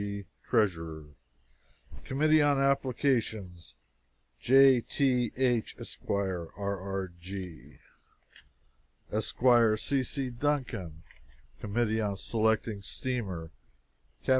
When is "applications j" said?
2.57-4.81